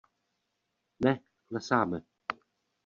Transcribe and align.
Ne, 0.99 1.13
klesáme! 1.47 2.01